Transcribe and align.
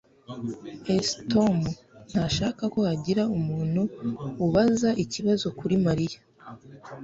S 1.05 1.07
Tom 1.31 1.55
ntashaka 2.11 2.63
ko 2.73 2.79
hagira 2.89 3.23
umuntu 3.37 3.81
ubaza 4.45 4.89
ibibazo 5.03 5.47
kuri 5.59 5.75
Mariya 5.85 6.19